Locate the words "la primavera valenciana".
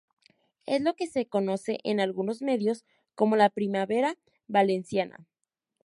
3.35-5.27